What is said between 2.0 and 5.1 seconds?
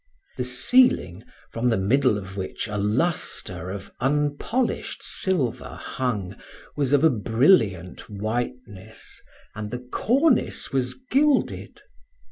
of which a lustre of unpolished